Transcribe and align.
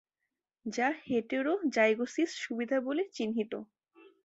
যা 0.65 0.87
হেটেরোজাইগোসীয় 1.03 2.27
সুবিধা 2.37 2.77
বলে 2.87 3.03
চিহ্নিত। 3.13 3.53